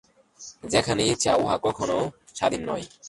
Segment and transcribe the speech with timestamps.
[0.69, 1.99] যেখানেই ইচ্ছা, উহা কখনও
[2.35, 2.85] স্বাধীন নয়।